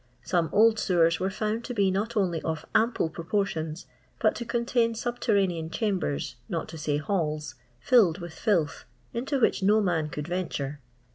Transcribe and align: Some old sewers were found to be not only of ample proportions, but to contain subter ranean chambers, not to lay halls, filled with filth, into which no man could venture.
Some 0.23 0.49
old 0.51 0.79
sewers 0.79 1.19
were 1.19 1.29
found 1.29 1.63
to 1.65 1.75
be 1.75 1.91
not 1.91 2.17
only 2.17 2.41
of 2.41 2.65
ample 2.73 3.07
proportions, 3.07 3.85
but 4.19 4.33
to 4.37 4.45
contain 4.45 4.95
subter 4.95 5.35
ranean 5.35 5.71
chambers, 5.71 6.37
not 6.49 6.67
to 6.69 6.91
lay 6.91 6.97
halls, 6.97 7.53
filled 7.79 8.17
with 8.17 8.33
filth, 8.33 8.85
into 9.13 9.39
which 9.39 9.61
no 9.61 9.79
man 9.79 10.09
could 10.09 10.27
venture. 10.27 10.79